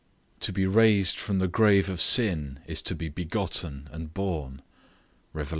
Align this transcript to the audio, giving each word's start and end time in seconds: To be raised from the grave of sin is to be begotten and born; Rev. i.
To 0.39 0.51
be 0.51 0.65
raised 0.65 1.17
from 1.19 1.37
the 1.37 1.47
grave 1.47 1.87
of 1.87 2.01
sin 2.01 2.59
is 2.65 2.81
to 2.81 2.95
be 2.95 3.07
begotten 3.07 3.87
and 3.91 4.11
born; 4.11 4.63
Rev. 5.35 5.47
i. 5.49 5.49